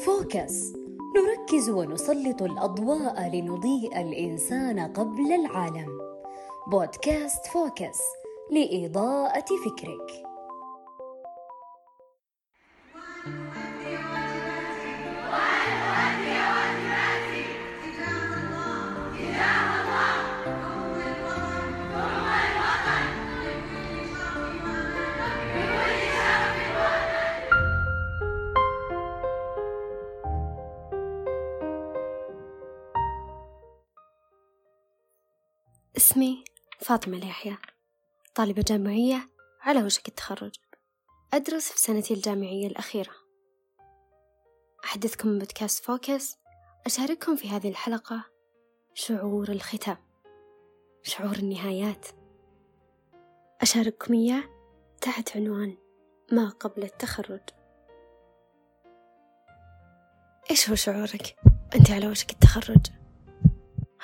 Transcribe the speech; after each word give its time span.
فوكس. 0.00 0.72
نركز 1.16 1.70
ونسلط 1.70 2.42
الأضواء 2.42 3.36
لنضيء 3.36 4.00
الإنسان 4.00 4.78
قبل 4.80 5.32
العالم. 5.32 6.00
بودكاست 6.70 7.46
فوكس 7.46 8.00
لإضاءة 8.50 9.44
فكرك. 9.64 10.29
اسمي 36.10 36.44
فاطمة 36.80 37.16
اليحيى 37.16 37.56
طالبة 38.34 38.64
جامعية 38.68 39.28
على 39.60 39.84
وشك 39.84 40.08
التخرج. 40.08 40.54
أدرس 41.34 41.72
في 41.72 41.78
سنتي 41.78 42.14
الجامعية 42.14 42.66
الأخيرة. 42.66 43.12
أحدثكم 44.84 45.38
بودكاست 45.38 45.84
فوكس 45.84 46.36
أشارككم 46.86 47.36
في 47.36 47.48
هذه 47.48 47.68
الحلقة 47.68 48.24
شعور 48.94 49.48
الختام 49.48 49.96
شعور 51.02 51.36
النهايات. 51.36 52.06
أشارككم 53.60 54.14
إياه 54.14 54.44
تحت 55.00 55.36
عنوان 55.36 55.76
ما 56.32 56.48
قبل 56.48 56.82
التخرج. 56.82 57.42
إيش 60.50 60.70
هو 60.70 60.74
شعورك؟ 60.74 61.36
أنت 61.74 61.90
على 61.90 62.08
وشك 62.08 62.30
التخرج. 62.30 62.86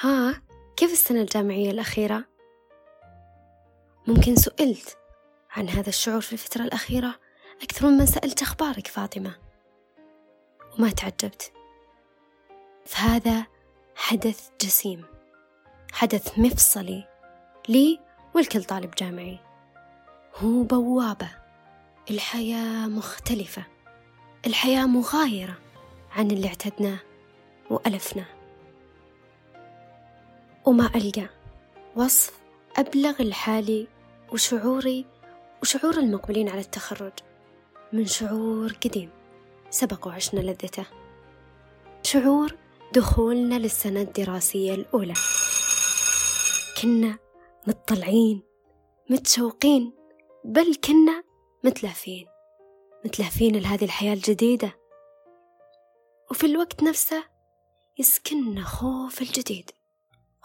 ها؟ 0.01 0.46
كيف 0.77 0.93
السنة 0.93 1.21
الجامعية 1.21 1.71
الأخيرة؟ 1.71 2.25
ممكن 4.07 4.37
سئلت 4.37 4.99
عن 5.51 5.69
هذا 5.69 5.89
الشعور 5.89 6.21
في 6.21 6.33
الفترة 6.33 6.63
الأخيرة 6.63 7.15
أكثر 7.63 7.87
ممن 7.87 8.07
سألت 8.07 8.43
أخبارك 8.43 8.87
فاطمة. 8.87 9.35
وما 10.79 10.91
تعجبت. 10.91 11.53
فهذا 12.87 13.47
حدث 13.95 14.51
جسيم. 14.61 15.05
حدث 15.93 16.39
مفصلي 16.39 17.09
لي 17.69 18.01
ولكل 18.35 18.65
طالب 18.65 18.91
جامعي. 18.91 19.39
هو 20.35 20.63
بوابة. 20.63 21.31
الحياة 22.11 22.87
مختلفة. 22.87 23.63
الحياة 24.47 24.87
مغايرة 24.87 25.59
عن 26.11 26.31
اللي 26.31 26.49
اعتدناه 26.49 26.99
وألفناه. 27.71 28.36
وما 30.67 30.91
ألقى. 30.95 31.29
وصف 31.97 32.41
أبلغ 32.77 33.23
الحالي 33.23 33.89
وشعوري 34.33 35.07
وشعور 35.63 35.99
المقبلين 35.99 36.49
على 36.49 36.61
التخرج 36.61 37.13
من 37.93 38.07
شعور 38.07 38.73
قديم 38.73 39.11
سبق 39.71 40.07
وعشنا 40.07 40.41
لذته. 40.41 40.87
شعور 42.03 42.57
دخولنا 42.95 43.55
للسنة 43.55 44.01
الدراسية 44.01 44.75
الأولى. 44.75 45.15
كنا 46.83 47.19
متطلعين 47.67 48.43
متشوقين 49.11 49.93
بل 50.45 50.75
كنا 50.75 51.25
متلهفين 51.65 52.27
متلهفين 53.05 53.57
لهذه 53.57 53.85
الحياة 53.85 54.15
الجديدة. 54.15 54.79
وفي 56.31 56.47
الوقت 56.47 56.83
نفسه 56.83 57.25
يسكننا 57.99 58.65
خوف 58.65 59.23
الجديد. 59.23 59.71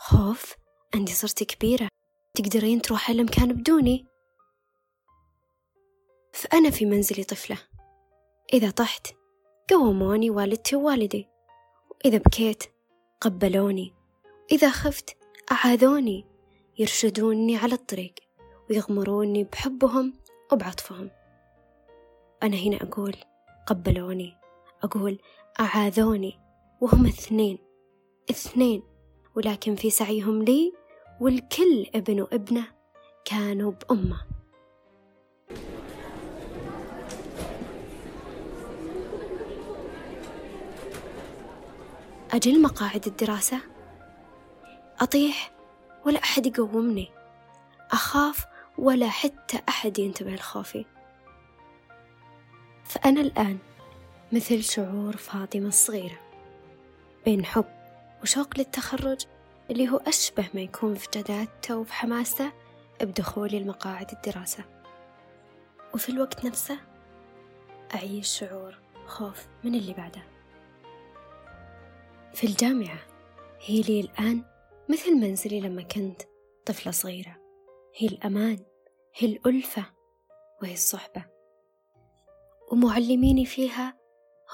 خوف 0.03 0.55
أني 0.95 1.07
صرت 1.07 1.43
كبيرة. 1.43 1.87
تقدرين 2.33 2.81
تروح 2.81 3.09
المكان 3.09 3.53
بدوني؟ 3.53 4.07
فأنا 6.33 6.69
في 6.69 6.85
منزلي 6.85 7.23
طفلة. 7.23 7.57
إذا 8.53 8.69
طحت 8.71 9.07
قوموني 9.69 10.29
والدتي 10.29 10.75
ووالدي. 10.75 11.27
وإذا 11.91 12.17
بكيت 12.17 12.63
قبلوني. 13.21 13.93
إذا 14.51 14.69
خفت 14.69 15.17
أعاذوني. 15.51 16.25
يرشدوني 16.79 17.57
على 17.57 17.73
الطريق 17.73 18.13
ويغمروني 18.69 19.43
بحبهم 19.43 20.13
وبعطفهم. 20.51 21.11
أنا 22.43 22.57
هنا 22.57 22.77
أقول 22.77 23.15
قبلوني. 23.67 24.37
أقول 24.83 25.19
أعاذوني. 25.59 26.39
وهم 26.81 27.05
اثنين. 27.05 27.57
اثنين. 28.31 28.90
ولكن 29.35 29.75
في 29.75 29.89
سعيهم 29.89 30.43
لي 30.43 30.73
والكل 31.19 31.85
ابن 31.95 32.21
وابنة 32.21 32.67
كانوا 33.25 33.71
بأمة. 33.71 34.21
أجل 42.31 42.61
مقاعد 42.61 43.07
الدراسة؟ 43.07 43.59
أطيح 44.99 45.51
ولا 46.05 46.23
أحد 46.23 46.47
يقومني. 46.47 47.11
أخاف 47.91 48.45
ولا 48.77 49.09
حتى 49.09 49.59
أحد 49.69 49.99
ينتبه 49.99 50.31
لخوفي. 50.31 50.85
فأنا 52.83 53.21
الآن 53.21 53.57
مثل 54.31 54.63
شعور 54.63 55.17
فاطمة 55.17 55.67
الصغيرة 55.67 56.19
بين 57.25 57.45
حب 57.45 57.80
وشوق 58.21 58.57
للتخرج 58.57 59.25
اللي 59.69 59.89
هو 59.89 59.97
أشبه 59.97 60.49
ما 60.53 60.61
يكون 60.61 60.95
في 60.95 61.07
جدادته 61.15 61.77
وفي 61.77 61.93
حماسته 61.93 62.51
بدخولي 63.01 63.57
المقاعد 63.57 64.11
الدراسة. 64.11 64.63
وفي 65.93 66.09
الوقت 66.09 66.45
نفسه 66.45 66.79
أعيش 67.95 68.27
شعور 68.39 68.79
خوف 69.05 69.47
من 69.63 69.75
اللي 69.75 69.93
بعده. 69.93 70.23
في 72.33 72.47
الجامعة 72.47 72.99
هي 73.59 73.81
لي 73.81 73.99
الآن 73.99 74.43
مثل 74.89 75.15
منزلي 75.15 75.59
لما 75.59 75.81
كنت 75.81 76.21
طفلة 76.65 76.91
صغيرة. 76.91 77.37
هي 77.95 78.07
الأمان 78.07 78.59
هي 79.15 79.27
الألفة 79.27 79.85
وهي 80.61 80.73
الصحبة. 80.73 81.25
ومعلميني 82.71 83.45
فيها 83.45 83.97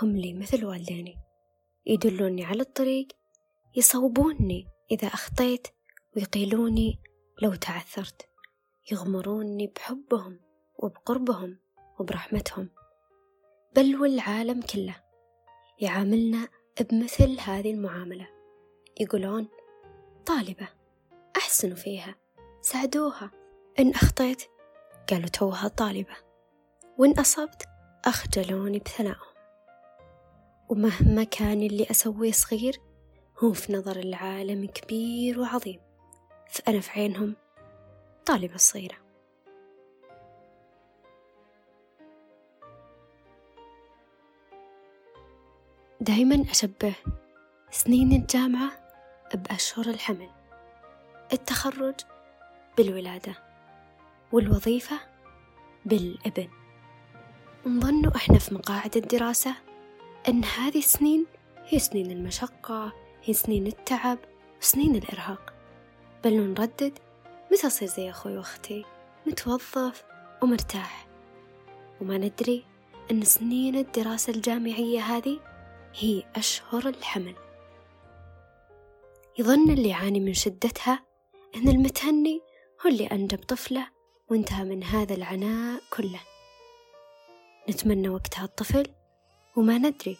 هم 0.01 0.17
لي 0.17 0.33
مثل 0.33 0.65
والديني 0.65 1.19
يدلوني 1.85 2.45
على 2.45 2.61
الطريق 2.61 3.07
يصوبوني 3.77 4.67
إذا 4.91 5.07
أخطيت 5.07 5.67
ويقيلوني 6.15 6.99
لو 7.41 7.55
تعثرت. 7.55 8.29
يغمروني 8.91 9.67
بحبهم 9.75 10.39
وبقربهم 10.79 11.59
وبرحمتهم. 11.99 12.69
بل 13.75 13.95
والعالم 13.95 14.61
كله 14.61 14.95
يعاملنا 15.79 16.47
بمثل 16.81 17.37
هذه 17.39 17.71
المعاملة. 17.71 18.27
يقولون 18.99 19.47
طالبة 20.25 20.67
أحسنوا 21.37 21.75
فيها 21.75 22.15
ساعدوها. 22.61 23.31
إن 23.79 23.89
أخطيت 23.89 24.43
قالوا 25.09 25.29
توها 25.29 25.67
طالبة 25.67 26.15
وإن 26.97 27.19
أصبت 27.19 27.63
أخجلوني 28.05 28.79
بثنائهم 28.79 29.37
ومهما 30.69 31.23
كان 31.23 31.61
اللي 31.61 31.87
أسويه 31.91 32.31
صغير 32.31 32.86
هو 33.43 33.53
في 33.53 33.73
نظر 33.73 33.95
العالم 33.95 34.65
كبير 34.65 35.39
وعظيم 35.39 35.79
فأنا 36.49 36.79
في 36.79 36.91
عينهم 36.91 37.35
طالبة 38.25 38.57
صغيرة 38.57 38.97
دايما 46.01 46.45
أشبه 46.51 46.95
سنين 47.71 48.11
الجامعة 48.11 48.71
بأشهر 49.33 49.85
الحمل 49.85 50.29
التخرج 51.33 51.95
بالولادة 52.77 53.33
والوظيفة 54.31 54.99
بالابن. 55.85 56.47
نظن 57.65 58.11
إحنا 58.15 58.39
في 58.39 58.55
مقاعد 58.55 58.97
الدراسة 58.97 59.55
أن 60.27 60.43
هذه 60.43 60.77
السنين 60.77 61.25
هي 61.65 61.79
سنين 61.79 62.11
المشقة 62.11 62.93
هي 63.27 63.33
سنين 63.33 63.67
التعب 63.67 64.17
وسنين 64.61 64.95
الإرهاق. 64.95 65.53
بل 66.23 66.33
نردد 66.33 66.99
متى 67.51 67.67
أصير 67.67 67.87
زي 67.87 68.09
أخوي 68.09 68.37
وأختي؟ 68.37 68.85
متوظف 69.25 70.03
ومرتاح. 70.43 71.07
وما 72.01 72.17
ندري 72.17 72.65
أن 73.11 73.23
سنين 73.23 73.75
الدراسة 73.75 74.33
الجامعية 74.33 74.99
هذه 74.99 75.39
هي 75.93 76.23
أشهر 76.35 76.89
الحمل. 76.89 77.35
يظن 79.39 79.69
اللي 79.71 79.89
يعاني 79.89 80.19
من 80.19 80.33
شدتها 80.33 81.03
أن 81.55 81.67
المتهني 81.69 82.41
هو 82.85 82.89
اللي 82.89 83.07
أنجب 83.07 83.43
طفله 83.43 83.87
وانتهى 84.29 84.63
من 84.63 84.83
هذا 84.83 85.13
العناء 85.15 85.81
كله. 85.97 86.21
نتمنى 87.69 88.09
وقتها 88.09 88.43
الطفل 88.43 88.87
وما 89.55 89.77
ندري 89.77 90.17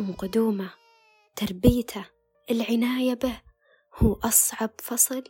أم 0.00 0.12
قدومه 0.12 0.70
تربيته 1.36 2.17
العناية 2.50 3.14
به 3.14 3.40
هو 3.94 4.12
أصعب 4.12 4.70
فصل 4.78 5.24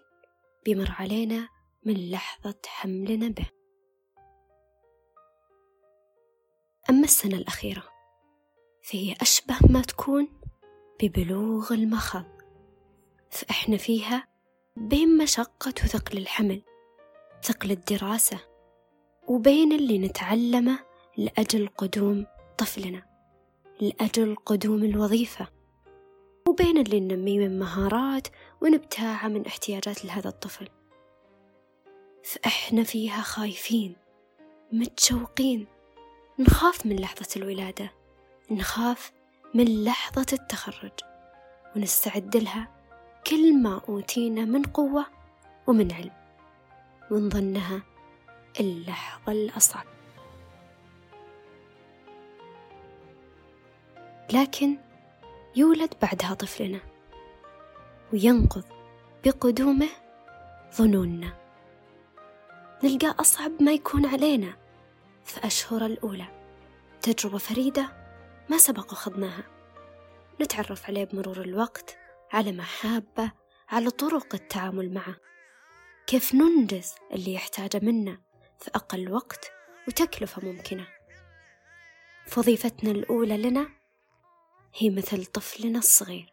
بيمر 0.65 0.94
علينا 0.99 1.49
من 1.85 2.11
لحظة 2.11 2.59
حملنا 2.67 3.29
به. 3.29 3.47
أما 6.91 7.05
السنة 7.05 7.37
الأخيرة 7.37 7.82
فهي 8.82 9.15
أشبه 9.20 9.59
ما 9.70 9.82
تكون 9.82 10.29
ببلوغ 11.03 11.73
المخض 11.73 12.25
فإحنا 13.31 13.76
فيها 13.76 14.29
بين 14.76 15.17
مشقة 15.17 15.75
وثقل 15.85 16.19
الحمل 16.19 16.62
ثقل 17.43 17.71
الدراسة 17.71 18.41
وبين 19.29 19.73
اللي 19.73 19.99
نتعلمه 19.99 20.79
لأجل 21.17 21.69
قدوم 21.69 22.26
طفلنا 22.59 23.03
لأجل 23.81 24.37
قدوم 24.37 24.85
الوظيفة. 24.85 25.58
وبين 26.49 26.79
اللي 26.79 27.00
ننميه 27.00 27.39
من 27.39 27.59
مهارات 27.59 28.29
ونبتاعه 28.61 29.29
من 29.29 29.47
احتياجات 29.47 30.05
لهذا 30.05 30.29
الطفل. 30.29 30.69
فإحنا 32.25 32.83
فيها 32.83 33.23
خايفين 33.23 33.97
متشوقين. 34.73 35.67
نخاف 36.39 36.87
من 36.87 36.97
لحظة 36.97 37.29
الولادة 37.37 37.93
نخاف 38.50 39.12
من 39.55 39.85
لحظة 39.85 40.27
التخرج. 40.33 40.93
ونستعد 41.77 42.37
لها 42.37 42.69
كل 43.27 43.62
ما 43.62 43.81
أوتينا 43.89 44.45
من 44.45 44.62
قوة 44.62 45.06
ومن 45.67 45.93
علم. 45.93 46.17
ونظنها 47.11 47.83
اللحظة 48.61 49.33
الأصعب. 49.33 49.87
لكن 54.33 54.88
يولد 55.59 55.95
بعدها 56.03 56.35
طفلنا 56.35 56.81
وينقض 58.13 58.65
بقدومه 59.25 59.89
ظنوننا. 60.75 61.37
نلقى 62.85 63.15
أصعب 63.21 63.63
ما 63.63 63.73
يكون 63.73 64.07
علينا 64.07 64.57
في 65.25 65.47
أشهر 65.47 65.87
الأولى. 65.87 66.27
تجربة 67.03 67.39
فريدة 67.39 67.89
ما 68.51 68.59
سبق 68.59 68.93
وخضناها. 68.93 69.45
نتعرف 70.41 70.87
عليه 70.87 71.05
بمرور 71.05 71.41
الوقت 71.41 71.99
على 72.33 72.53
محابة 72.53 73.33
على 73.69 73.91
طرق 73.91 74.35
التعامل 74.35 74.95
معه. 74.95 75.17
كيف 76.07 76.35
ننجز 76.35 76.95
اللي 77.13 77.35
يحتاجه 77.35 77.81
منا 77.83 78.19
في 78.59 78.71
أقل 78.75 79.13
وقت 79.13 79.53
وتكلفة 79.89 80.45
ممكنة. 80.45 80.87
فوظيفتنا 82.27 82.91
الأولى 82.91 83.37
لنا 83.37 83.78
هي 84.75 84.91
مثل 84.91 85.26
طفلنا 85.26 85.79
الصغير. 85.79 86.32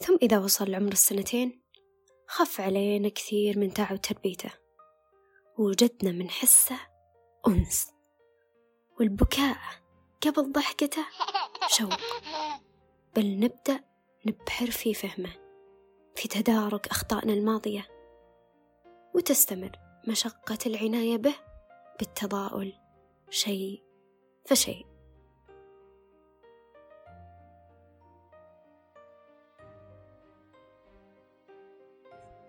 ثم 0.00 0.16
إذا 0.22 0.38
وصل 0.38 0.74
عمر 0.74 0.92
السنتين 0.92 1.62
خف 2.26 2.60
علينا 2.60 3.08
كثير 3.08 3.58
من 3.58 3.72
تعب 3.74 4.00
تربيته 4.00 4.50
ووجدنا 5.58 6.12
من 6.12 6.30
حسه 6.30 6.78
أنس 7.48 7.92
والبكاء 9.00 9.58
قبل 10.26 10.52
ضحكته 10.52 11.06
شوق. 11.68 11.94
بل 13.16 13.40
نبدأ 13.40 13.84
نبحر 14.26 14.70
في 14.70 14.94
فهمه 14.94 15.32
في 16.16 16.28
تدارك 16.28 16.88
أخطائنا 16.88 17.32
الماضية 17.32 17.88
وتستمر 19.14 19.78
مشقة 20.08 20.58
العناية 20.66 21.16
به 21.16 21.34
بالتضاؤل 21.98 22.72
شيء 23.30 23.82
فشيء. 24.46 24.95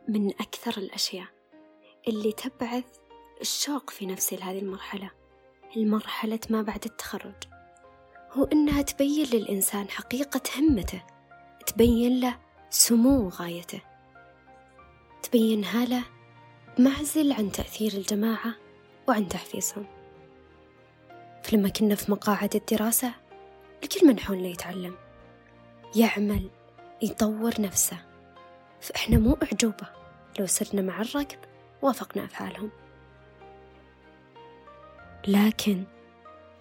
من 0.07 0.29
أكثر 0.29 0.77
الأشياء 0.77 1.27
اللي 2.07 2.31
تبعث 2.31 2.85
الشوق 3.41 3.89
في 3.89 4.05
نفسي 4.05 4.35
لهذه 4.35 4.59
المرحلة. 4.59 5.11
المرحلة 5.77 6.39
ما 6.49 6.61
بعد 6.61 6.85
التخرج. 6.85 7.43
هو 8.31 8.43
إنها 8.43 8.81
تبين 8.81 9.25
للإنسان 9.25 9.89
حقيقة 9.89 10.41
همته. 10.57 11.03
تبين 11.67 12.19
له 12.19 12.37
سمو 12.69 13.29
غايته. 13.29 13.81
تبينها 15.23 15.85
له 15.85 16.03
معزل 16.79 17.31
عن 17.31 17.51
تأثير 17.51 17.93
الجماعة 17.93 18.55
وعن 19.07 19.27
تحفيزهم. 19.27 19.85
فلما 21.43 21.69
كنا 21.69 21.95
في 21.95 22.11
مقاعد 22.11 22.55
الدراسة 22.55 23.13
الكل 23.83 24.07
منحون 24.07 24.37
ليتعلم. 24.37 24.95
يعمل 25.95 26.49
يطور 27.01 27.61
نفسه. 27.61 28.06
فإحنا 28.81 29.17
مو 29.17 29.37
أعجوبة. 29.43 29.87
لو 30.39 30.45
سرنا 30.45 30.81
مع 30.81 31.01
الركب 31.01 31.39
وافقنا 31.81 32.25
أفعالهم. 32.25 32.71
لكن 35.27 35.83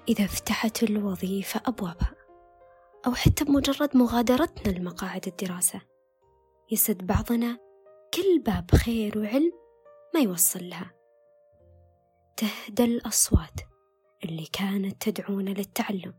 إذا 0.08 0.26
فتحت 0.26 0.82
الوظيفة 0.82 1.60
أبوابها 1.66 2.14
أو 3.06 3.14
حتى 3.14 3.44
بمجرد 3.44 3.96
مغادرتنا 3.96 4.72
لمقاعد 4.72 5.26
الدراسة 5.26 5.80
يسد 6.70 7.06
بعضنا 7.06 7.58
كل 8.14 8.42
باب 8.46 8.70
خير 8.70 9.18
وعلم 9.18 9.52
ما 10.14 10.20
يوصل 10.20 10.68
لها. 10.68 10.92
تهدى 12.36 12.84
الأصوات 12.84 13.60
اللي 14.24 14.46
كانت 14.52 15.10
تدعونا 15.10 15.50
للتعلم. 15.50 16.14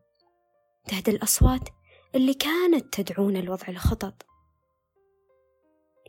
تهدى 0.88 1.12
الأصوات 1.12 1.70
اللي 2.16 2.34
كانت 2.34 3.02
تدعونا 3.02 3.40
لوضع 3.40 3.68
الخطط. 3.68 4.26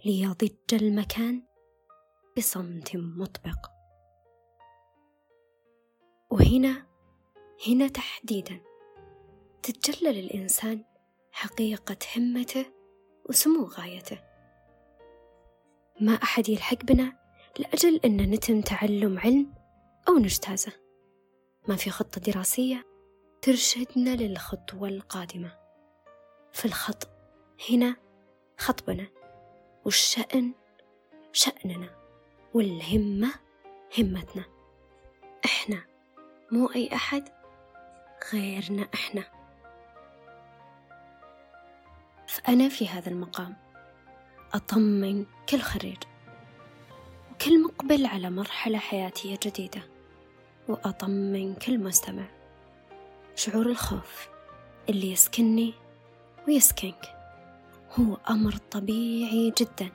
ليضج 0.09 0.53
المكان 0.73 1.43
بصمت 2.37 2.97
مطبق. 2.97 3.71
وهنا 6.31 6.87
هنا 7.69 7.89
تحديدا. 7.89 8.61
تتجلى 9.63 10.23
للإنسان 10.23 10.85
حقيقة 11.33 11.97
همته 12.17 12.67
وسمو 13.29 13.65
غايته. 13.65 14.19
ما 16.01 16.13
أحد 16.13 16.49
يلحق 16.49 16.85
بنا 16.85 17.19
لأجل 17.59 18.01
أن 18.05 18.31
نتم 18.31 18.61
تعلم 18.61 19.19
علم 19.19 19.55
أو 20.09 20.19
نجتازه. 20.19 20.73
ما 21.69 21.77
في 21.77 21.91
خطة 21.91 22.21
دراسية 22.21 22.87
ترشدنا 23.43 24.17
للخطوة 24.17 24.89
القادمة. 24.89 25.59
فالخط 26.53 27.09
هنا 27.71 27.97
خطبنا. 28.59 29.18
والشأن 29.85 30.53
شأننا 31.33 31.91
والهمة 32.55 33.35
همتنا. 33.99 34.45
إحنا 35.45 35.83
مو 36.53 36.67
أي 36.67 36.95
أحد 36.95 37.29
غيرنا 38.33 38.89
إحنا. 38.95 39.25
فأنا 42.29 42.69
في 42.69 42.89
هذا 42.89 43.11
المقام 43.11 43.57
أطمن 44.55 45.27
كل 45.49 45.61
خريج 45.61 45.99
وكل 47.33 47.63
مقبل 47.63 48.07
على 48.07 48.31
مرحلة 48.31 48.79
حياتية 48.79 49.39
جديدة 49.43 49.83
وأطمن 50.69 51.55
كل 51.55 51.79
مستمع 51.79 52.25
شعور 53.35 53.67
الخوف 53.67 54.29
اللي 54.89 55.13
يسكنني 55.13 55.75
ويسكنك. 56.49 57.18
هو 57.93 58.15
أمر 58.31 58.57
طبيعي 58.57 59.53
جدا. 59.59 59.91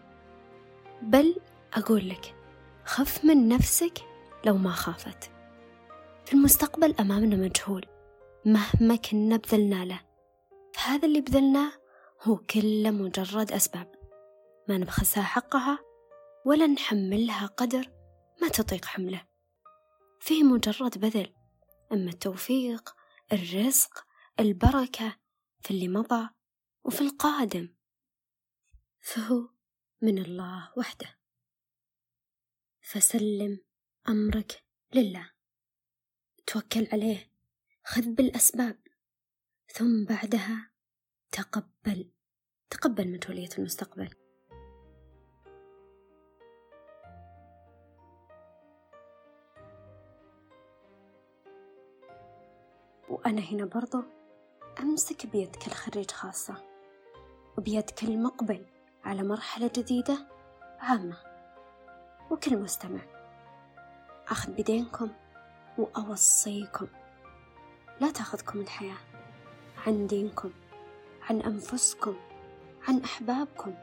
بل 1.01 1.35
أقول 1.73 2.09
لك 2.09 2.35
خف 2.85 3.25
من 3.25 3.47
نفسك 3.47 3.99
لو 4.45 4.57
ما 4.57 4.71
خافت. 4.71 5.31
في 6.25 6.33
المستقبل 6.33 6.95
أمامنا 6.99 7.35
مجهول 7.35 7.85
مهما 8.45 8.95
كنا 8.95 9.37
بذلنا 9.37 9.85
له. 9.85 10.01
فهذا 10.73 11.05
اللي 11.05 11.21
بذلناه 11.21 11.71
هو 12.21 12.37
كله 12.37 12.91
مجرد 12.91 13.51
أسباب. 13.51 13.91
ما 14.69 14.77
نبخسها 14.77 15.23
حقها 15.23 15.79
ولا 16.45 16.67
نحملها 16.67 17.45
قدر 17.45 17.89
ما 18.41 18.47
تطيق 18.47 18.85
حمله. 18.85 19.21
فيه 20.19 20.43
مجرد 20.43 20.97
بذل 20.97 21.33
أما 21.91 22.09
التوفيق 22.09 22.95
الرزق 23.33 24.05
البركة 24.39 25.15
في 25.61 25.71
اللي 25.71 25.87
مضى 25.87 26.29
وفي 26.83 27.01
القادم. 27.01 27.69
فهو 29.03 29.49
من 30.01 30.17
الله 30.17 30.71
وحده. 30.77 31.07
فسلم 32.81 33.59
أمرك 34.09 34.63
لله. 34.95 35.31
توكل 36.47 36.87
عليه. 36.93 37.31
خذ 37.83 38.01
بالأسباب. 38.01 38.79
ثم 39.67 40.05
بعدها 40.05 40.71
تقبل. 41.31 42.11
تقبل 42.69 43.11
مسؤولية 43.11 43.49
المستقبل. 43.57 44.09
وأنا 53.09 53.41
هنا 53.41 53.65
برضو 53.65 54.03
أمسك 54.79 55.27
بيد 55.27 55.55
كل 55.55 55.71
خريج 55.71 56.11
خاصة. 56.11 56.63
وبيد 57.57 57.89
كل 57.89 58.17
مقبل 58.17 58.72
على 59.05 59.23
مرحلة 59.23 59.71
جديدة 59.75 60.17
عامة. 60.79 61.17
وكل 62.31 62.57
مستمع 62.57 62.99
أخذ 64.27 64.51
بيدينكم 64.51 65.09
وأوصيكم. 65.77 66.87
لا 68.01 68.11
تأخذكم 68.11 68.59
الحياة 68.59 68.97
عن 69.87 70.07
دينكم 70.07 70.51
عن 71.29 71.41
أنفسكم 71.41 72.15
عن 72.87 72.99
أحبابكم. 73.03 73.73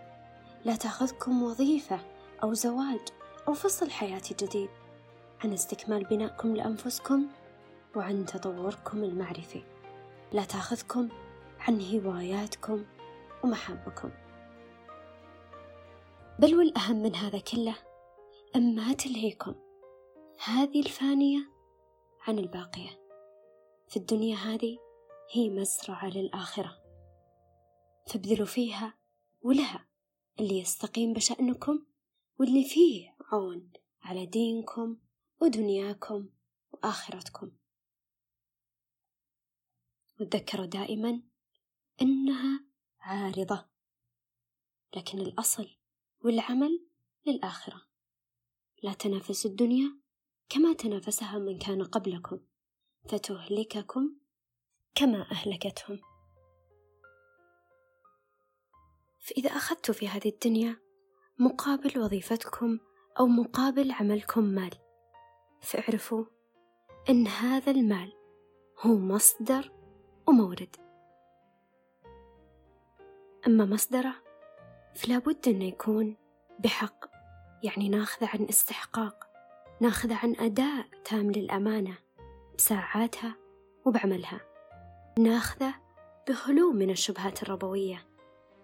لا 0.65 0.77
تأخذكم 0.77 1.43
وظيفة 1.43 2.01
أو 2.43 2.55
زواج 2.55 3.01
أو 3.49 3.55
فصل 3.55 3.91
حياتي 3.91 4.35
جديد. 4.35 4.71
عن 5.45 5.53
استكمال 5.53 6.05
بنائكم 6.05 6.57
لأنفسكم 6.57 7.27
وعن 7.97 8.27
تطوركم 8.27 9.05
المعرفي. 9.05 9.63
لا 10.33 10.45
تأخذكم 10.45 11.09
عن 11.61 11.81
هواياتكم 11.81 12.85
ومحبكم. 13.45 14.11
بل 16.41 16.55
والأهم 16.55 16.97
من 16.97 17.15
هذا 17.15 17.39
كله 17.39 17.77
أن 18.57 18.75
ما 18.75 18.93
تلهيكم 18.93 19.55
هذه 20.45 20.81
الفانية 20.81 21.51
عن 22.21 22.39
الباقية. 22.39 23.01
في 23.89 23.97
الدنيا 23.97 24.37
هذه 24.37 24.79
هي 25.33 25.51
مزرعة 25.51 26.09
للآخرة. 26.09 26.83
فابذلوا 28.07 28.47
فيها 28.47 28.99
ولها 29.43 29.89
اللي 30.41 30.59
يستقيم 30.59 31.13
بشأنكم 31.13 31.87
واللي 32.39 32.65
فيه 32.65 33.17
عون 33.33 33.73
على 34.03 34.27
دينكم 34.27 34.97
ودنياكم 35.41 36.29
وآخرتكم. 36.73 37.51
وتذكروا 40.21 40.67
دائما 40.67 41.23
إنها 42.03 42.65
عارضة 43.01 43.69
لكن 44.97 45.19
الأصل 45.19 45.80
والعمل 46.25 46.87
للآخرة. 47.27 47.83
لا 48.83 48.93
تنافسوا 48.93 49.51
الدنيا 49.51 49.97
كما 50.49 50.73
تنافسها 50.73 51.39
من 51.39 51.59
كان 51.59 51.85
قبلكم 51.85 52.41
فتهلككم 53.09 54.15
كما 54.95 55.27
أهلكتهم. 55.31 56.01
فإذا 59.19 59.51
أخذت 59.51 59.91
في 59.91 60.09
هذه 60.09 60.29
الدنيا 60.29 60.77
مقابل 61.39 61.99
وظيفتكم 61.99 62.79
أو 63.21 63.27
مقابل 63.27 63.91
عملكم 63.91 64.45
مال 64.45 64.75
فاعرفوا 65.61 66.25
أن 67.09 67.27
هذا 67.27 67.71
المال 67.71 68.13
هو 68.79 68.95
مصدر 68.99 69.73
ومورد. 70.29 70.77
أما 73.47 73.65
مصدره 73.65 74.30
فلا 74.95 75.19
بد 75.19 75.49
أنه 75.49 75.65
يكون 75.65 76.17
بحق 76.59 77.05
يعني 77.63 77.89
ناخذه 77.89 78.29
عن 78.35 78.47
استحقاق 78.51 79.31
ناخذه 79.81 80.19
عن 80.23 80.37
أداء 80.39 80.87
تام 81.05 81.31
للأمانة 81.31 81.95
بساعاتها 82.59 83.35
وبعملها. 83.85 84.41
ناخذه 85.19 85.75
بخلو 86.29 86.73
من 86.73 86.91
الشبهات 86.91 87.43
الربوية 87.43 88.07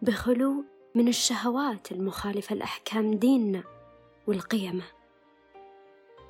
بخلو 0.03 0.65
من 0.95 1.09
الشهوات 1.09 1.93
المخالفة 1.93 2.55
لأحكام 2.55 3.15
ديننا 3.15 3.63
والقيمة. 4.27 4.85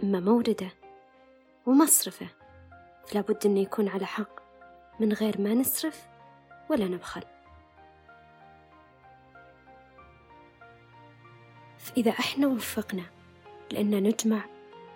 أما 0.02 0.20
مورده 0.20 0.70
ومصرفه 1.66 2.28
فلا 3.06 3.20
بد 3.20 3.46
أنه 3.46 3.60
يكون 3.60 3.88
على 3.88 4.06
حق 4.06 4.40
من 5.00 5.12
غير 5.12 5.40
ما 5.40 5.54
نسرف 5.54 6.06
ولا 6.70 6.84
نبخل. 6.88 7.22
فإذا 11.96 12.10
إحنا 12.10 12.46
وفقنا 12.46 13.02
لأن 13.72 14.02
نجمع 14.02 14.44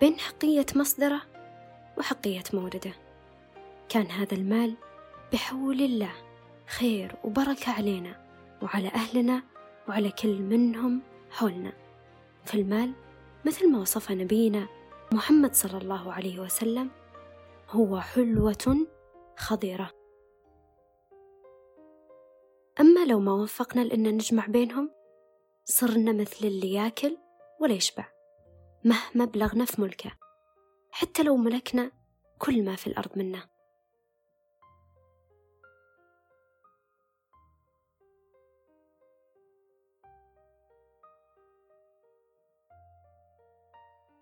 بين 0.01 0.19
حقية 0.19 0.65
مصدره 0.75 1.21
وحقية 1.97 2.43
مورده 2.53 2.93
كان 3.89 4.05
هذا 4.05 4.33
المال 4.33 4.75
بحول 5.33 5.81
الله 5.81 6.11
خير 6.67 7.15
وبركة 7.23 7.71
علينا 7.71 8.25
وعلى 8.61 8.87
أهلنا 8.87 9.43
وعلى 9.89 10.11
كل 10.11 10.41
منهم 10.41 11.01
حولنا. 11.31 11.73
فالمال 12.45 12.93
مثل 13.45 13.71
ما 13.71 13.79
وصف 13.79 14.11
نبينا 14.11 14.67
محمد 15.11 15.55
صلى 15.55 15.77
الله 15.77 16.13
عليه 16.13 16.39
وسلم 16.39 16.89
هو 17.69 17.99
حلوة 17.99 18.87
خضرة 19.37 19.91
أما 22.79 23.05
لو 23.05 23.19
ما 23.19 23.33
وفقنا 23.33 23.81
لأن 23.81 24.03
نجمع 24.03 24.45
بينهم 24.45 25.00
صرنا 25.71 26.11
مثل 26.11 26.47
اللي 26.47 26.73
ياكل 26.73 27.17
ولا 27.61 27.73
يشبع 27.73 28.05
مهما 28.85 29.25
بلغنا 29.25 29.65
في 29.65 29.81
ملكه 29.81 30.11
حتى 30.91 31.23
لو 31.23 31.37
ملكنا 31.37 31.91
كل 32.39 32.63
ما 32.63 32.75
في 32.75 32.87
الأرض 32.87 33.17
منه 33.17 33.43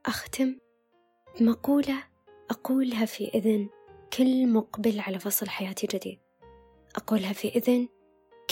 أختم 0.06 0.60
بمقولة 1.39 2.03
أقولها 2.50 3.06
في 3.06 3.27
إذن 3.27 3.70
كل 4.18 4.48
مقبل 4.48 5.00
على 5.00 5.20
فصل 5.20 5.50
حياتي 5.50 5.88
جديد. 5.88 6.20
أقولها 6.96 7.34
في 7.34 7.48
إذن 7.48 7.88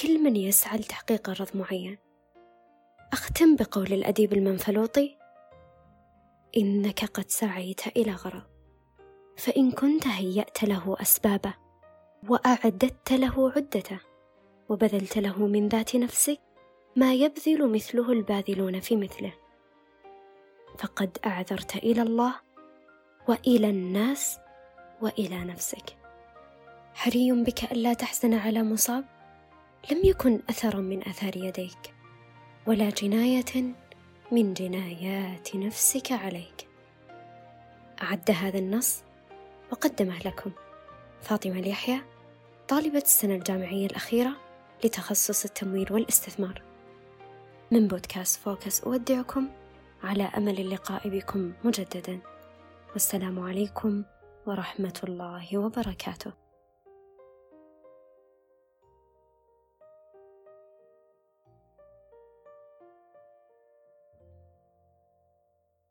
كل 0.02 0.24
من 0.24 0.36
يسعى 0.36 0.78
لتحقيق 0.78 1.30
غرض 1.30 1.58
معين. 1.58 2.07
أختم 3.14 3.56
بقول 3.56 3.94
الأديب 3.94 4.34
المنفلوطي 4.34 5.18
إنك 6.58 7.06
قد 7.06 7.30
سعيت 7.30 7.88
إلى 7.88 8.12
غرض 8.12 8.44
فإن 9.38 9.72
كنت 9.72 10.08
هيأت 10.08 10.64
له 10.64 10.98
أسبابه 11.02 11.54
وأعددت 12.30 13.12
له 13.12 13.52
عدته 13.56 14.00
وبذلت 14.70 15.18
له 15.18 15.48
من 15.48 15.68
ذات 15.68 15.96
نفسك 15.96 16.40
ما 16.96 17.14
يبذل 17.14 17.72
مثله 17.72 18.12
الباذلون 18.12 18.80
في 18.80 18.96
مثله. 18.96 19.34
فقد 20.78 21.18
أعذرت 21.26 21.76
إلى 21.76 22.02
الله 22.02 22.34
وإلى 23.28 23.70
الناس 23.70 24.38
وإلى 25.02 25.44
نفسك. 25.44 25.98
حري 26.94 27.32
بك 27.32 27.72
ألا 27.72 27.94
تحزن 27.94 28.34
على 28.34 28.64
مصاب 28.64 29.06
لم 29.92 30.02
يكن 30.04 30.40
أثرا 30.50 30.80
من 30.80 31.08
آثار 31.08 31.38
يديك. 31.38 31.97
ولا 32.68 32.90
جناية 32.90 33.76
من 34.32 34.54
جنايات 34.54 35.56
نفسك 35.56 36.12
عليك. 36.12 36.68
أعد 38.02 38.32
هذا 38.32 38.60
النص 38.60 39.04
وقدمه 39.72 40.20
لكم. 40.20 40.52
فاطمة 41.22 41.60
اليحيى 41.60 42.02
طالبة 42.68 42.98
السنة 42.98 43.36
الجامعية 43.36 43.86
الأخيرة 43.86 44.32
لتخصص 44.84 45.46
التمويل 45.46 45.94
والاستثمار. 45.94 46.62
من 47.72 47.88
بودكاست 47.88 48.40
فوكس 48.40 48.82
أودعكم 48.82 49.48
على 50.04 50.24
أمل 50.24 50.60
اللقاء 50.60 51.10
بكم 51.10 51.54
مجددا. 51.64 52.20
والسلام 52.94 53.40
عليكم 53.40 54.04
ورحمة 54.46 55.00
الله 55.04 55.58
وبركاته. 55.58 56.47